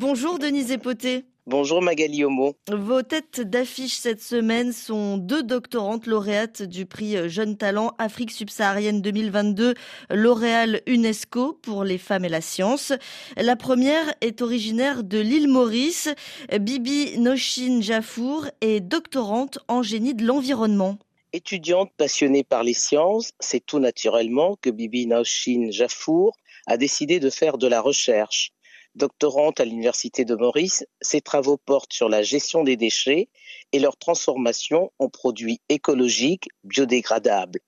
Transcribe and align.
Bonjour 0.00 0.38
Denise 0.38 0.70
Epoté. 0.70 1.26
Bonjour 1.44 1.82
Magali 1.82 2.24
Homo. 2.24 2.54
Vos 2.72 3.02
têtes 3.02 3.42
d'affiche 3.42 3.96
cette 3.96 4.22
semaine 4.22 4.72
sont 4.72 5.18
deux 5.18 5.42
doctorantes 5.42 6.06
lauréates 6.06 6.62
du 6.62 6.86
prix 6.86 7.28
Jeune 7.28 7.58
Talent 7.58 7.92
Afrique 7.98 8.30
subsaharienne 8.30 9.02
2022, 9.02 9.74
L'Oréal 10.08 10.80
UNESCO 10.86 11.52
pour 11.52 11.84
les 11.84 11.98
femmes 11.98 12.24
et 12.24 12.30
la 12.30 12.40
science. 12.40 12.94
La 13.36 13.56
première 13.56 14.14
est 14.22 14.40
originaire 14.40 15.04
de 15.04 15.18
l'île 15.18 15.48
Maurice. 15.48 16.08
Bibi 16.50 17.18
Noshin 17.18 17.82
Jafour 17.82 18.46
est 18.62 18.80
doctorante 18.80 19.58
en 19.68 19.82
génie 19.82 20.14
de 20.14 20.24
l'environnement. 20.24 20.98
Étudiante 21.34 21.92
passionnée 21.98 22.42
par 22.42 22.64
les 22.64 22.72
sciences, 22.72 23.32
c'est 23.38 23.66
tout 23.66 23.80
naturellement 23.80 24.56
que 24.62 24.70
Bibi 24.70 25.06
Noshin 25.06 25.70
Jafour 25.70 26.38
a 26.66 26.78
décidé 26.78 27.20
de 27.20 27.28
faire 27.28 27.58
de 27.58 27.66
la 27.66 27.82
recherche. 27.82 28.54
Doctorante 28.96 29.60
à 29.60 29.64
l'Université 29.64 30.24
de 30.24 30.34
Maurice, 30.34 30.84
ses 31.00 31.20
travaux 31.20 31.56
portent 31.56 31.92
sur 31.92 32.08
la 32.08 32.22
gestion 32.22 32.64
des 32.64 32.76
déchets 32.76 33.28
et 33.72 33.78
leur 33.78 33.96
transformation 33.96 34.90
en 34.98 35.08
produits 35.08 35.60
écologiques 35.68 36.48
biodégradables. 36.64 37.60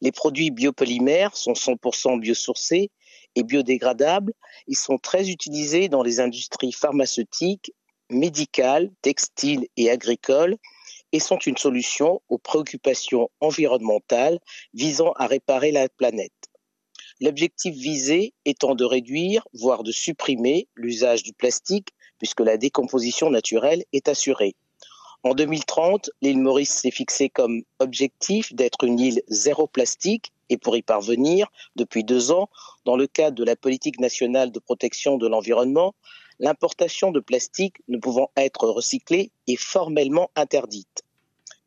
Les 0.00 0.12
produits 0.12 0.52
biopolymères 0.52 1.36
sont 1.36 1.54
100% 1.54 2.20
biosourcés 2.20 2.90
et 3.34 3.42
biodégradables. 3.42 4.32
Ils 4.68 4.76
sont 4.76 4.98
très 4.98 5.30
utilisés 5.30 5.88
dans 5.88 6.04
les 6.04 6.20
industries 6.20 6.72
pharmaceutiques, 6.72 7.72
médicales, 8.08 8.90
textiles 9.02 9.66
et 9.76 9.90
agricoles 9.90 10.56
et 11.10 11.20
sont 11.20 11.38
une 11.38 11.56
solution 11.56 12.22
aux 12.28 12.38
préoccupations 12.38 13.30
environnementales 13.40 14.38
visant 14.74 15.12
à 15.12 15.26
réparer 15.26 15.72
la 15.72 15.88
planète. 15.88 16.47
L'objectif 17.20 17.74
visé 17.74 18.32
étant 18.44 18.74
de 18.76 18.84
réduire, 18.84 19.46
voire 19.52 19.82
de 19.82 19.90
supprimer 19.90 20.68
l'usage 20.76 21.24
du 21.24 21.32
plastique, 21.32 21.88
puisque 22.18 22.40
la 22.40 22.56
décomposition 22.56 23.30
naturelle 23.30 23.84
est 23.92 24.08
assurée. 24.08 24.54
En 25.24 25.34
2030, 25.34 26.10
l'île 26.22 26.38
Maurice 26.38 26.74
s'est 26.74 26.92
fixée 26.92 27.28
comme 27.28 27.62
objectif 27.80 28.54
d'être 28.54 28.84
une 28.84 29.00
île 29.00 29.22
zéro 29.26 29.66
plastique 29.66 30.32
et 30.48 30.56
pour 30.56 30.76
y 30.76 30.82
parvenir, 30.82 31.48
depuis 31.74 32.04
deux 32.04 32.30
ans, 32.30 32.48
dans 32.84 32.96
le 32.96 33.08
cadre 33.08 33.36
de 33.36 33.44
la 33.44 33.56
politique 33.56 33.98
nationale 33.98 34.52
de 34.52 34.60
protection 34.60 35.18
de 35.18 35.26
l'environnement, 35.26 35.94
l'importation 36.38 37.10
de 37.10 37.18
plastique 37.18 37.78
ne 37.88 37.98
pouvant 37.98 38.30
être 38.36 38.68
recyclée 38.68 39.32
est 39.48 39.60
formellement 39.60 40.30
interdite. 40.36 41.02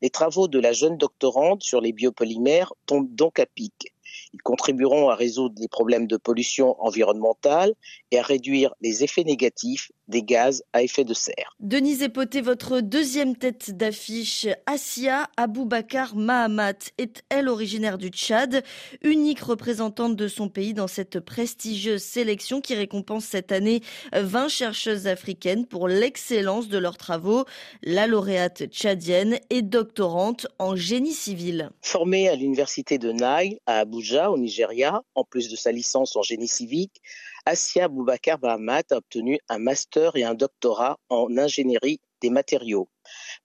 Les 0.00 0.10
travaux 0.10 0.48
de 0.48 0.58
la 0.58 0.72
jeune 0.72 0.96
doctorante 0.96 1.62
sur 1.62 1.82
les 1.82 1.92
biopolymères 1.92 2.72
tombent 2.86 3.14
donc 3.14 3.38
à 3.38 3.46
pic. 3.46 3.91
Ils 4.32 4.42
contribueront 4.42 5.08
à 5.08 5.14
résoudre 5.14 5.54
les 5.60 5.68
problèmes 5.68 6.06
de 6.06 6.16
pollution 6.16 6.76
environnementale 6.82 7.74
et 8.10 8.18
à 8.18 8.22
réduire 8.22 8.74
les 8.80 9.04
effets 9.04 9.24
négatifs 9.24 9.90
des 10.08 10.22
gaz 10.22 10.62
à 10.72 10.82
effet 10.82 11.04
de 11.04 11.14
serre. 11.14 11.56
Denise 11.60 12.02
Epoté, 12.02 12.40
votre 12.40 12.80
deuxième 12.80 13.36
tête 13.36 13.76
d'affiche, 13.76 14.46
Asia 14.66 15.28
Aboubakar 15.36 16.14
Mahamat, 16.16 16.90
est 16.98 17.22
elle 17.30 17.48
originaire 17.48 17.98
du 17.98 18.08
Tchad, 18.08 18.62
unique 19.02 19.40
représentante 19.40 20.16
de 20.16 20.28
son 20.28 20.48
pays 20.48 20.74
dans 20.74 20.86
cette 20.86 21.20
prestigieuse 21.20 22.02
sélection 22.02 22.60
qui 22.60 22.74
récompense 22.74 23.24
cette 23.24 23.52
année 23.52 23.80
20 24.12 24.48
chercheuses 24.48 25.06
africaines 25.06 25.66
pour 25.66 25.88
l'excellence 25.88 26.68
de 26.68 26.78
leurs 26.78 26.98
travaux. 26.98 27.44
La 27.82 28.06
lauréate 28.06 28.66
tchadienne 28.66 29.38
est 29.50 29.62
doctorante 29.62 30.46
en 30.58 30.76
génie 30.76 31.12
civil. 31.12 31.70
Formée 31.80 32.28
à 32.28 32.36
l'université 32.36 32.98
de 32.98 33.12
Nile 33.12 33.58
à 33.66 33.84
Au 33.94 34.38
Nigeria, 34.38 35.02
en 35.14 35.22
plus 35.22 35.50
de 35.50 35.56
sa 35.56 35.70
licence 35.70 36.16
en 36.16 36.22
génie 36.22 36.48
civique, 36.48 37.02
Asia 37.44 37.88
Boubacar 37.88 38.38
Bahamat 38.38 38.84
a 38.90 38.96
obtenu 38.96 39.38
un 39.50 39.58
master 39.58 40.16
et 40.16 40.24
un 40.24 40.32
doctorat 40.32 40.98
en 41.10 41.36
ingénierie 41.36 42.00
des 42.22 42.30
matériaux. 42.30 42.88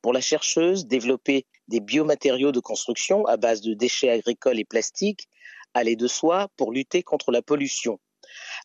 Pour 0.01 0.13
la 0.13 0.21
chercheuse, 0.21 0.87
développer 0.87 1.45
des 1.67 1.81
biomatériaux 1.81 2.53
de 2.53 2.61
construction 2.61 3.25
à 3.25 3.35
base 3.35 3.59
de 3.59 3.73
déchets 3.73 4.09
agricoles 4.09 4.59
et 4.59 4.63
plastiques 4.63 5.27
allait 5.73 5.97
de 5.97 6.07
soi 6.07 6.47
pour 6.55 6.71
lutter 6.71 7.03
contre 7.03 7.33
la 7.33 7.41
pollution. 7.41 7.99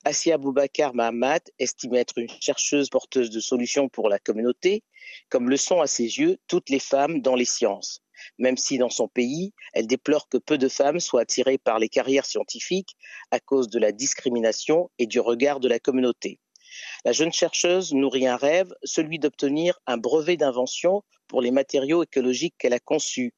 Asia 0.05 0.39
Boubacar 0.39 0.95
Mahamat 0.95 1.41
estime 1.59 1.97
être 1.97 2.17
une 2.19 2.31
chercheuse 2.41 2.91
porteuse 2.91 3.31
de 3.31 3.41
solutions 3.41 3.89
pour 3.89 4.09
la 4.09 4.21
communauté, 4.21 4.85
comme 5.31 5.51
le 5.51 5.57
sont 5.57 5.81
à 5.81 5.89
ses 5.89 6.21
yeux 6.21 6.39
toutes 6.47 6.71
les 6.71 6.79
femmes 6.79 7.23
dans 7.23 7.35
les 7.35 7.45
sciences 7.45 8.03
même 8.39 8.57
si 8.57 8.79
dans 8.79 8.91
son 8.91 9.09
pays, 9.09 9.53
elle 9.73 9.87
déplore 9.87 10.29
que 10.29 10.39
peu 10.39 10.59
de 10.59 10.69
femmes 10.69 11.01
soient 11.01 11.23
attirées 11.23 11.59
par 11.59 11.79
les 11.79 11.89
carrières 11.89 12.27
scientifiques 12.27 12.97
à 13.31 13.41
cause 13.41 13.69
de 13.69 13.79
la 13.79 13.93
discrimination 13.93 14.91
et 14.99 15.07
du 15.07 15.21
regard 15.21 15.61
de 15.61 15.69
la 15.69 15.79
communauté. 15.79 16.39
La 17.05 17.13
jeune 17.13 17.33
chercheuse 17.33 17.93
nourrit 17.93 18.27
un 18.27 18.37
rêve, 18.37 18.73
celui 18.83 19.19
d'obtenir 19.19 19.79
un 19.87 19.99
brevet 19.99 20.37
d'invention 20.37 21.03
pour 21.29 21.43
les 21.43 21.51
matériaux 21.51 22.03
écologiques 22.03 22.55
qu'elle 22.59 22.73
a 22.73 22.81
conçus. 22.81 23.35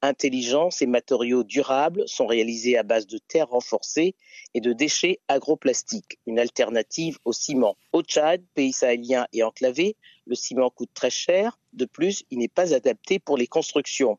Intelligence 0.00 0.80
et 0.80 0.86
matériaux 0.86 1.42
durables 1.42 2.06
sont 2.06 2.26
réalisés 2.26 2.78
à 2.78 2.84
base 2.84 3.08
de 3.08 3.18
terre 3.18 3.48
renforcée 3.48 4.14
et 4.54 4.60
de 4.60 4.72
déchets 4.72 5.18
agroplastiques, 5.26 6.18
une 6.26 6.38
alternative 6.38 7.18
au 7.24 7.32
ciment. 7.32 7.76
Au 7.92 8.02
Tchad, 8.02 8.44
pays 8.54 8.72
sahélien 8.72 9.26
et 9.32 9.42
enclavé, 9.42 9.96
le 10.26 10.36
ciment 10.36 10.70
coûte 10.70 10.90
très 10.94 11.10
cher. 11.10 11.58
De 11.72 11.84
plus, 11.84 12.22
il 12.30 12.38
n'est 12.38 12.46
pas 12.46 12.74
adapté 12.74 13.18
pour 13.18 13.36
les 13.36 13.48
constructions. 13.48 14.18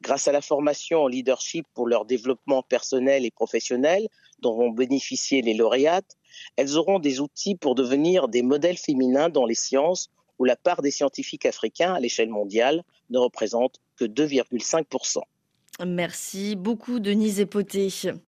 Grâce 0.00 0.28
à 0.28 0.32
la 0.32 0.40
formation 0.40 1.02
en 1.02 1.08
leadership 1.08 1.66
pour 1.74 1.86
leur 1.86 2.04
développement 2.04 2.62
personnel 2.62 3.24
et 3.24 3.30
professionnel 3.30 4.08
dont 4.40 4.56
vont 4.56 4.70
bénéficier 4.70 5.42
les 5.42 5.54
lauréates, 5.54 6.16
elles 6.56 6.76
auront 6.76 6.98
des 6.98 7.20
outils 7.20 7.56
pour 7.56 7.74
devenir 7.74 8.28
des 8.28 8.42
modèles 8.42 8.78
féminins 8.78 9.28
dans 9.28 9.46
les 9.46 9.54
sciences 9.54 10.10
où 10.38 10.44
la 10.44 10.56
part 10.56 10.80
des 10.80 10.90
scientifiques 10.90 11.46
africains 11.46 11.92
à 11.94 12.00
l'échelle 12.00 12.30
mondiale 12.30 12.82
ne 13.10 13.18
représente 13.18 13.76
que 13.96 14.06
2,5%. 14.06 15.20
Merci 15.86 16.56
beaucoup 16.56 16.98
Denise 16.98 17.40
Epoté. 17.40 17.88